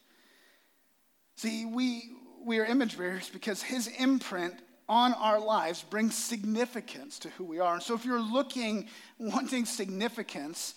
[1.36, 2.10] See, we,
[2.44, 4.54] we are image bearers because his imprint
[4.88, 7.74] on our lives brings significance to who we are.
[7.74, 8.86] And so if you're looking,
[9.18, 10.76] wanting significance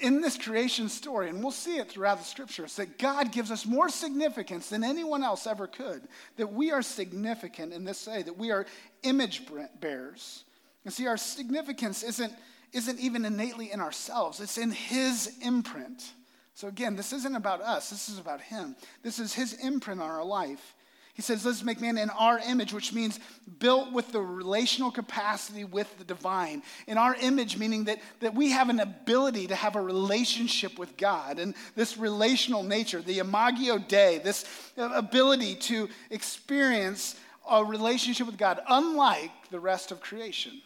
[0.00, 3.66] in this creation story, and we'll see it throughout the scriptures, that God gives us
[3.66, 8.38] more significance than anyone else ever could, that we are significant in this way, that
[8.38, 8.64] we are
[9.02, 9.42] image
[9.80, 10.44] bearers.
[10.86, 12.32] And see, our significance isn't,
[12.72, 16.12] isn't even innately in ourselves, it's in his imprint.
[16.54, 18.74] So again, this isn't about us, this is about him.
[19.02, 20.74] This is his imprint on our life.
[21.18, 23.18] He says, let's make man in our image, which means
[23.58, 26.62] built with the relational capacity with the divine.
[26.86, 30.96] In our image, meaning that, that we have an ability to have a relationship with
[30.96, 31.40] God.
[31.40, 34.44] And this relational nature, the imago Dei, this
[34.78, 37.16] uh, ability to experience
[37.50, 40.62] a relationship with God, unlike the rest of creation.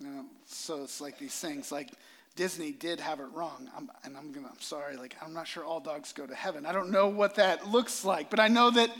[0.00, 1.90] You know, so it's like these things like
[2.34, 3.70] Disney did have it wrong.
[3.76, 6.64] I'm, and I'm gonna, I'm sorry, like I'm not sure all dogs go to heaven.
[6.64, 8.90] I don't know what that looks like, but I know that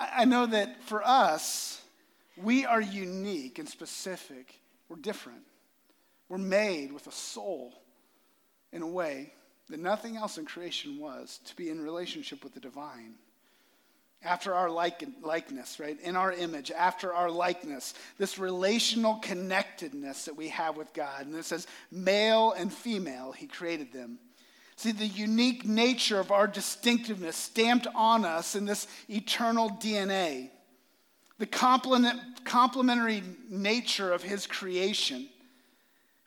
[0.00, 1.82] I know that for us,
[2.36, 4.58] we are unique and specific.
[4.88, 5.42] We're different.
[6.28, 7.74] We're made with a soul
[8.72, 9.34] in a way
[9.68, 13.14] that nothing else in creation was to be in relationship with the divine
[14.22, 15.98] after our like, likeness, right?
[16.00, 21.26] In our image, after our likeness, this relational connectedness that we have with God.
[21.26, 24.18] And it says, male and female, He created them.
[24.76, 30.50] See, the unique nature of our distinctiveness stamped on us in this eternal DNA,
[31.38, 35.28] the complementary nature of His creation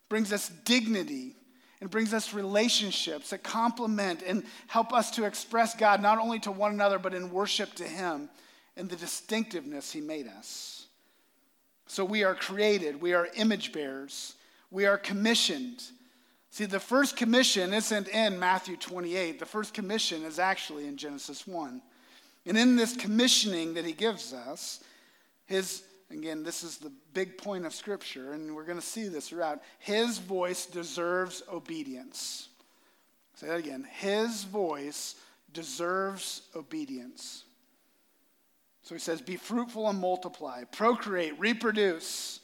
[0.08, 1.36] brings us dignity
[1.84, 6.50] and brings us relationships that complement and help us to express God not only to
[6.50, 8.30] one another, but in worship to Him
[8.74, 10.86] and the distinctiveness He made us.
[11.86, 14.36] So we are created, we are image bearers,
[14.70, 15.82] we are commissioned.
[16.48, 21.46] See, the first commission isn't in Matthew 28, the first commission is actually in Genesis
[21.46, 21.82] 1.
[22.46, 24.82] And in this commissioning that He gives us,
[25.44, 29.28] His Again, this is the big point of Scripture, and we're going to see this
[29.28, 29.62] throughout.
[29.78, 32.48] His voice deserves obedience.
[33.36, 33.86] Say that again.
[33.90, 35.16] His voice
[35.52, 37.44] deserves obedience.
[38.82, 42.40] So he says, Be fruitful and multiply, procreate, reproduce,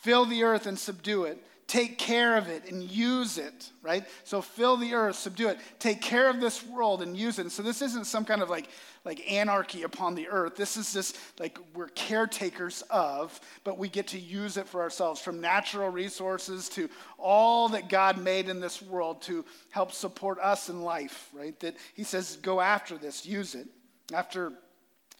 [0.00, 4.04] fill the earth and subdue it take care of it and use it, right?
[4.24, 7.42] So fill the earth, subdue it, take care of this world and use it.
[7.42, 8.68] And so this isn't some kind of like,
[9.06, 10.54] like anarchy upon the earth.
[10.54, 15.22] This is just like we're caretakers of, but we get to use it for ourselves
[15.22, 20.68] from natural resources to all that God made in this world to help support us
[20.68, 21.58] in life, right?
[21.60, 23.66] That he says, go after this, use it.
[24.12, 24.52] After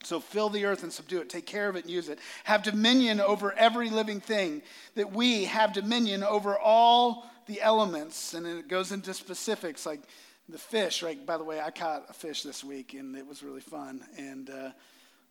[0.05, 1.29] so fill the earth and subdue it.
[1.29, 2.19] Take care of it and use it.
[2.45, 4.63] Have dominion over every living thing,
[4.95, 8.35] that we have dominion over all the elements.
[8.35, 10.01] And it goes into specifics like
[10.49, 11.25] the fish, right?
[11.25, 14.05] By the way, I caught a fish this week and it was really fun.
[14.19, 14.71] And uh,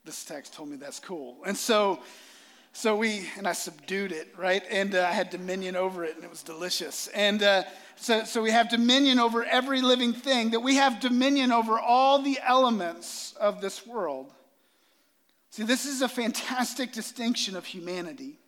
[0.06, 1.38] this text told me that's cool.
[1.46, 2.00] And so,
[2.74, 4.64] so we, and I subdued it, right?
[4.70, 7.08] And uh, I had dominion over it and it was delicious.
[7.10, 7.64] And uh,
[7.98, 12.22] so, so we have dominion over every living thing, that we have dominion over all
[12.22, 14.32] the elements of this world.
[15.52, 18.40] See, this is a fantastic distinction of humanity.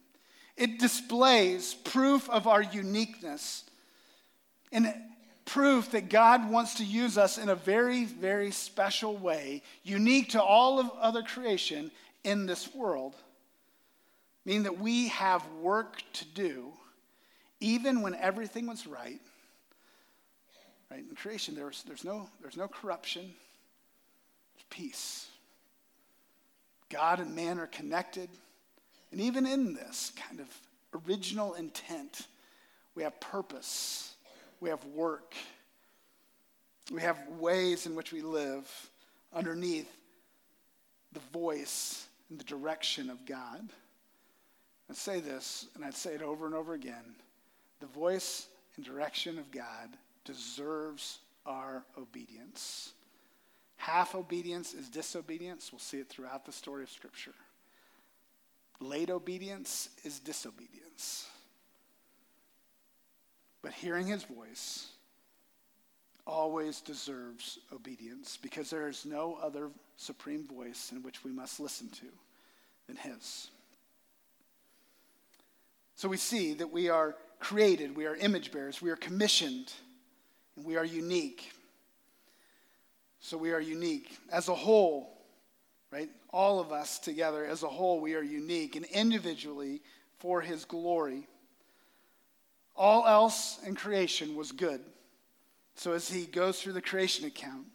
[0.56, 3.66] It displays proof of our uniqueness
[4.72, 4.94] and
[5.44, 10.42] proof that God wants to use us in a very, very special way, unique to
[10.42, 11.92] all of other creation
[12.24, 13.16] in this world.
[14.46, 16.72] Meaning that we have work to do,
[17.60, 19.20] even when everything was right.
[20.90, 21.04] Right?
[21.10, 23.34] In creation, there's, there's, no, there's no corruption,
[24.54, 25.28] there's peace.
[26.94, 28.30] God and man are connected.
[29.12, 30.48] And even in this kind of
[31.08, 32.28] original intent.
[32.96, 34.16] We have purpose.
[34.60, 35.36] We have work.
[36.92, 38.70] We have ways in which we live
[39.34, 39.92] underneath
[41.12, 43.70] the voice and the direction of God.
[44.90, 47.16] I'd say this, and I'd say it over and over again.
[47.80, 49.90] The voice and direction of God
[50.26, 52.94] deserves our obedience.
[53.84, 55.70] Half obedience is disobedience.
[55.70, 57.34] We'll see it throughout the story of Scripture.
[58.80, 61.28] Late obedience is disobedience.
[63.62, 64.88] But hearing his voice
[66.26, 71.90] always deserves obedience because there is no other supreme voice in which we must listen
[71.90, 72.06] to
[72.88, 73.50] than his.
[75.98, 79.74] So we see that we are created, we are image bearers, we are commissioned,
[80.56, 81.52] and we are unique.
[83.24, 84.20] So we are unique.
[84.34, 85.18] As a whole,
[85.94, 86.10] right?
[86.32, 89.82] All of us together as a whole, we are unique and individually
[90.20, 91.26] for his glory.
[92.76, 94.82] All else in creation was good.
[95.76, 97.66] So as he goes through the creation account,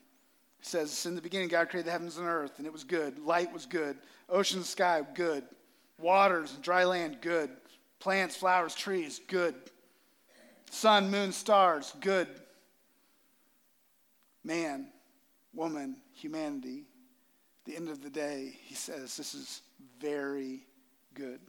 [0.59, 3.19] he says, In the beginning, God created the heavens and earth, and it was good.
[3.19, 3.97] Light was good.
[4.29, 5.45] Ocean and sky, good.
[5.99, 7.49] Waters and dry land, good.
[8.01, 9.55] Plants, flowers, trees, good.
[10.71, 12.29] Sun, moon, stars, good.
[14.45, 14.89] Man,
[15.59, 16.85] woman, humanity.
[17.65, 19.61] The end of the day, he says, This is
[20.01, 20.65] very
[21.13, 21.41] good.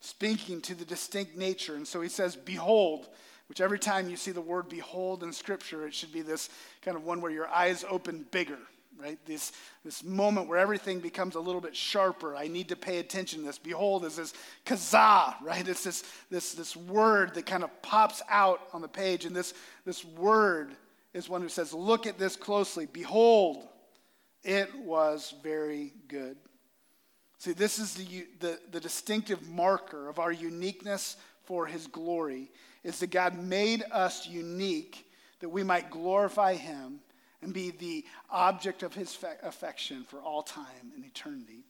[0.00, 1.74] Speaking to the distinct nature.
[1.74, 3.08] And so he says, Behold,
[3.48, 6.48] which every time you see the word behold in Scripture, it should be this
[6.82, 8.58] kind of one where your eyes open bigger
[8.98, 9.18] right?
[9.26, 9.52] This,
[9.84, 12.34] this moment where everything becomes a little bit sharper.
[12.34, 13.58] I need to pay attention to this.
[13.58, 14.32] Behold is this
[14.64, 15.68] kazah, right?
[15.68, 19.26] It's this, this, this word that kind of pops out on the page.
[19.26, 19.52] And this,
[19.84, 20.76] this word
[21.16, 22.86] is one who says, Look at this closely.
[22.86, 23.66] Behold,
[24.44, 26.36] it was very good.
[27.38, 32.50] See, this is the, the, the distinctive marker of our uniqueness for his glory,
[32.82, 35.10] is that God made us unique
[35.40, 37.00] that we might glorify him
[37.42, 41.64] and be the object of his affection for all time and eternity.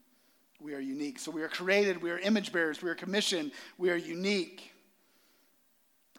[0.61, 1.19] We are unique.
[1.19, 4.73] So we are created, we are image bearers, we are commissioned, we are unique.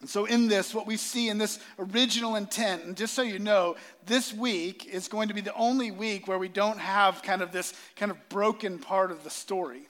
[0.00, 3.38] And so, in this, what we see in this original intent, and just so you
[3.38, 3.76] know,
[4.06, 7.50] this week is going to be the only week where we don't have kind of
[7.50, 9.88] this kind of broken part of the story.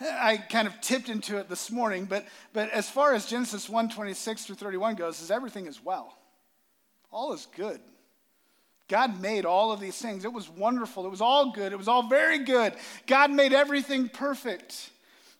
[0.00, 3.90] I kind of tipped into it this morning, but, but as far as Genesis 1
[3.90, 6.16] 26 through 31 goes, is everything is well.
[7.12, 7.80] All is good.
[8.88, 10.24] God made all of these things.
[10.24, 11.06] It was wonderful.
[11.06, 11.72] It was all good.
[11.72, 12.74] It was all very good.
[13.06, 14.90] God made everything perfect.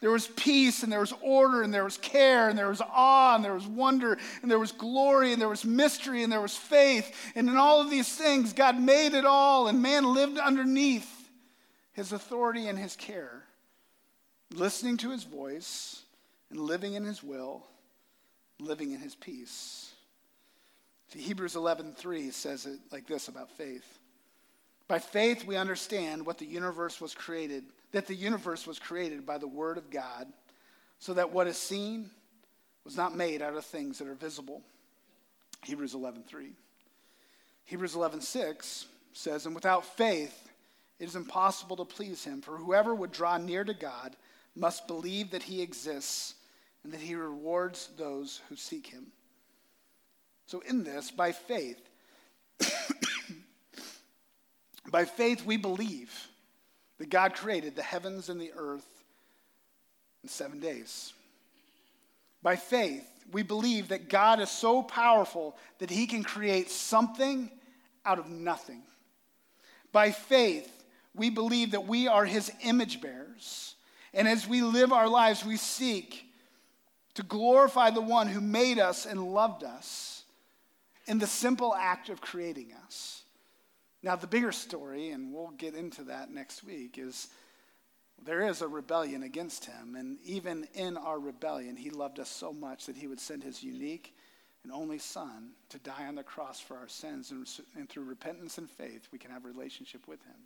[0.04, 3.36] There was peace and there was order and there was care and there was awe
[3.36, 6.54] and there was wonder and there was glory and there was mystery and there was
[6.54, 7.32] faith.
[7.34, 11.10] And in all of these things, God made it all and man lived underneath
[11.94, 13.44] his authority and his care,
[14.52, 16.02] listening to his voice
[16.50, 17.64] and living in his will,
[18.60, 19.90] living in his peace.
[21.14, 23.98] See, Hebrews 11:3 says it like this about faith.
[24.86, 27.64] By faith we understand what the universe was created,
[27.94, 30.26] that the universe was created by the word of God,
[30.98, 32.10] so that what is seen
[32.82, 34.62] was not made out of things that are visible.
[35.62, 36.56] Hebrews 11:3.
[37.62, 40.50] Hebrews 11:6 says, "And without faith
[40.98, 44.16] it is impossible to please him, for whoever would draw near to God
[44.56, 46.34] must believe that he exists
[46.82, 49.12] and that he rewards those who seek him."
[50.46, 51.88] So, in this, by faith,
[54.90, 56.28] by faith, we believe
[56.98, 58.86] that God created the heavens and the earth
[60.22, 61.12] in seven days.
[62.42, 67.50] By faith, we believe that God is so powerful that he can create something
[68.04, 68.82] out of nothing.
[69.92, 70.70] By faith,
[71.14, 73.76] we believe that we are his image bearers.
[74.12, 76.26] And as we live our lives, we seek
[77.14, 80.24] to glorify the one who made us and loved us
[81.06, 83.23] in the simple act of creating us.
[84.04, 87.28] Now, the bigger story, and we'll get into that next week, is
[88.22, 89.96] there is a rebellion against him.
[89.96, 93.62] And even in our rebellion, he loved us so much that he would send his
[93.62, 94.14] unique
[94.62, 97.30] and only Son to die on the cross for our sins.
[97.30, 100.36] And, and through repentance and faith, we can have a relationship with him.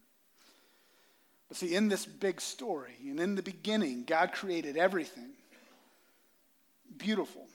[1.48, 5.30] But see, in this big story, and in the beginning, God created everything
[6.96, 7.48] beautiful,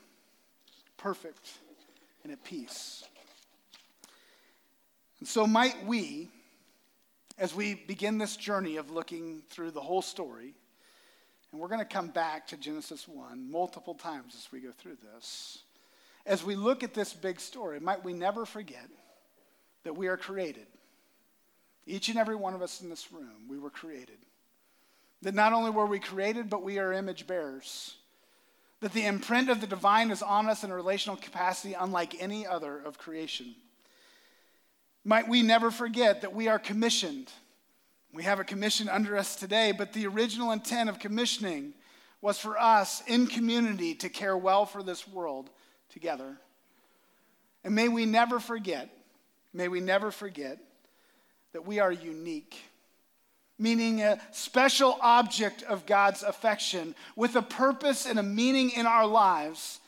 [0.98, 1.50] perfect,
[2.24, 3.06] and at peace.
[5.24, 6.28] And so, might we,
[7.38, 10.54] as we begin this journey of looking through the whole story,
[11.50, 14.98] and we're going to come back to Genesis 1 multiple times as we go through
[15.14, 15.60] this.
[16.26, 18.90] As we look at this big story, might we never forget
[19.86, 20.68] that we are created.
[21.86, 24.18] Each and every one of us in this room, we were created.
[25.22, 27.96] That not only were we created, but we are image bearers.
[28.82, 32.46] that the imprint of the divine is on us in a relational capacity unlike any
[32.46, 33.56] other of creation.
[35.04, 37.32] Might we never forget that we are commissioned.
[38.14, 41.74] We have a commission under us today, but the original intent of commissioning
[42.22, 45.50] was for us in community to care well for this world
[45.90, 46.38] together.
[47.64, 48.90] And may we never forget,
[49.54, 50.60] may we never forget
[51.52, 52.58] that we are unique
[53.64, 59.06] meaning a special object of God's affection with a purpose and a meaning in our
[59.06, 59.80] lives,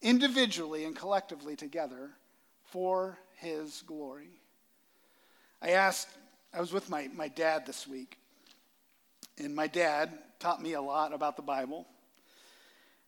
[0.00, 2.10] individually and collectively together,
[2.64, 4.30] for His glory.
[5.62, 6.08] I asked,
[6.52, 8.18] I was with my, my dad this week,
[9.38, 11.86] and my dad taught me a lot about the Bible.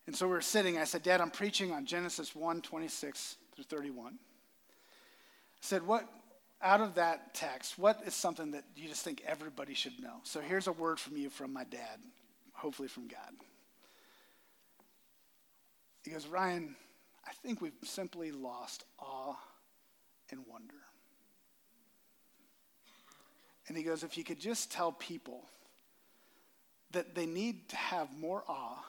[0.06, 3.64] And so we were sitting, I said, Dad, I'm preaching on Genesis 1 26 through
[3.64, 4.14] 31.
[4.14, 4.16] I
[5.60, 6.08] said, What,
[6.62, 10.16] out of that text, what is something that you just think everybody should know?
[10.22, 12.00] So here's a word from you from my dad,
[12.52, 13.34] hopefully from God.
[16.04, 16.74] He goes, Ryan,
[17.26, 19.36] I think we've simply lost awe
[20.30, 20.74] and wonder.
[23.68, 25.44] And he goes, if you could just tell people
[26.92, 28.82] that they need to have more awe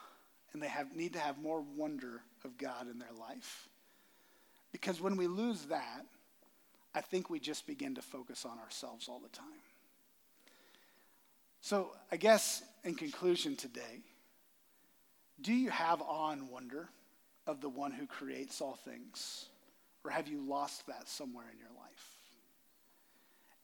[0.52, 3.68] and they have, need to have more wonder of God in their life.
[4.72, 6.06] Because when we lose that,
[6.94, 9.46] I think we just begin to focus on ourselves all the time.
[11.60, 14.00] So, I guess in conclusion today,
[15.42, 16.88] do you have awe and wonder
[17.46, 19.49] of the one who creates all things?
[20.04, 22.06] Or have you lost that somewhere in your life?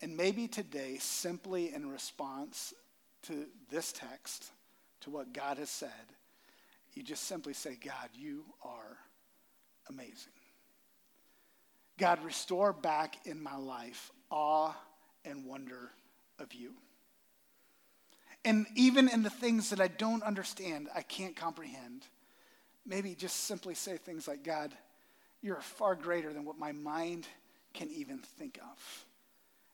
[0.03, 2.74] And maybe today, simply in response
[3.22, 4.51] to this text,
[5.01, 5.91] to what God has said,
[6.95, 8.97] you just simply say, God, you are
[9.89, 10.32] amazing.
[11.99, 14.74] God, restore back in my life awe
[15.24, 15.91] and wonder
[16.39, 16.74] of you.
[18.45, 22.05] And even in the things that I don't understand, I can't comprehend,
[22.84, 24.72] maybe just simply say things like, God,
[25.43, 27.26] you're far greater than what my mind
[27.74, 29.05] can even think of.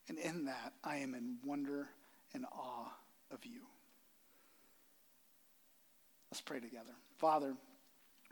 [0.08, 1.88] And in that, I am in wonder
[2.34, 2.92] and awe
[3.30, 3.60] of you.
[6.30, 6.92] Let's pray together.
[7.18, 7.54] Father,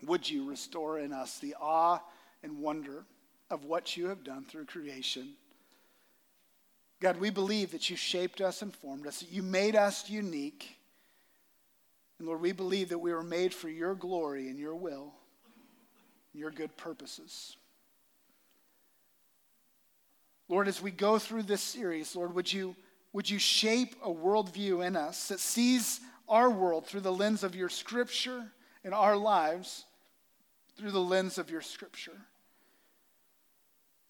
[0.06, 2.00] would you restore in us the awe
[2.42, 3.04] and wonder
[3.50, 5.30] of what you have done through creation.
[7.00, 10.76] God, we believe that you shaped us and formed us, that you made us unique.
[12.18, 15.12] And Lord, we believe that we were made for your glory and your will,
[16.32, 17.56] your good purposes.
[20.48, 22.74] Lord, as we go through this series, Lord, would you,
[23.12, 27.54] would you shape a worldview in us that sees our world through the lens of
[27.54, 28.44] your scripture
[28.84, 29.84] and our lives
[30.76, 32.18] through the lens of your scripture?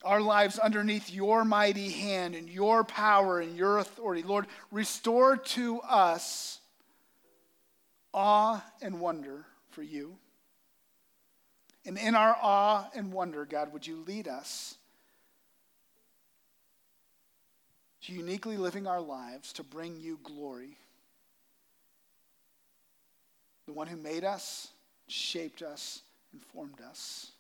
[0.05, 4.23] our lives underneath your mighty hand and your power and your authority.
[4.23, 6.61] Lord, restore to us
[8.15, 10.17] awe and wonder for you.
[11.85, 14.77] And in our awe and wonder, God, would you lead us
[18.03, 20.77] to uniquely living our lives to bring you glory?
[23.67, 24.69] The one who made us,
[25.09, 26.03] shaped us,
[26.33, 27.33] and formed us.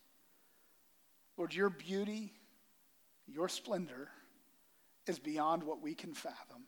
[1.36, 2.32] Lord, your beauty
[3.32, 4.09] your splendor
[5.07, 6.64] is beyond what we can fathom.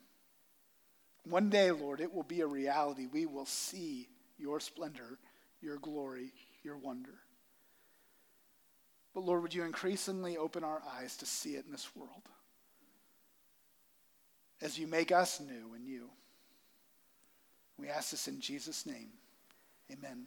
[1.25, 3.07] One day, Lord, it will be a reality.
[3.07, 4.09] We will see
[4.39, 5.19] your splendor,
[5.61, 7.22] your glory, your wonder.
[9.15, 12.29] But Lord, would you increasingly open our eyes to see it in this world
[14.61, 16.09] as you make us new in you?
[17.79, 19.11] We ask this in Jesus' name.
[19.93, 20.27] Amen.